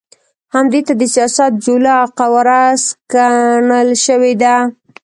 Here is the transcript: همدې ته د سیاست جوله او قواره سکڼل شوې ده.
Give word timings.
همدې 0.55 0.81
ته 0.87 0.93
د 0.99 1.03
سیاست 1.13 1.51
جوله 1.65 1.93
او 2.01 2.07
قواره 2.19 2.61
سکڼل 2.85 3.89
شوې 4.05 4.33
ده. 4.41 4.55